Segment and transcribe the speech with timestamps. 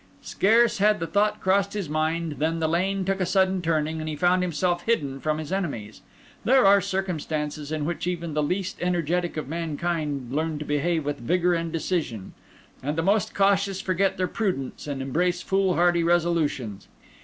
[0.23, 4.09] Scarcely had the thought crossed his mind than the lane took a sudden turning; and
[4.09, 6.01] he found himself hidden from his enemies.
[6.43, 11.19] There are circumstances in which even the least energetic of mankind learn to behave with
[11.19, 12.33] vigour and decision;
[12.81, 16.87] and the most cautious forget their prudence and embrace foolhardy resolutions.